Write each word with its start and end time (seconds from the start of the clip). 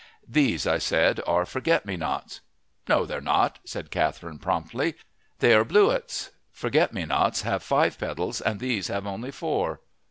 "These," 0.27 0.65
I 0.65 0.79
said, 0.79 1.21
"are 1.27 1.45
forget 1.45 1.85
me 1.85 1.95
nots." 1.95 2.41
"No, 2.89 3.05
they're 3.05 3.21
not," 3.21 3.59
said 3.65 3.91
Catherine 3.91 4.39
promptly. 4.39 4.95
"They 5.37 5.53
are 5.53 5.63
bluettes. 5.63 6.31
Forget 6.51 6.91
me 6.91 7.05
nots 7.05 7.43
have 7.43 7.61
five 7.61 7.99
petals 7.99 8.41
and 8.41 8.59
these 8.59 8.87
have 8.87 9.05
only 9.05 9.29
four." 9.29 9.79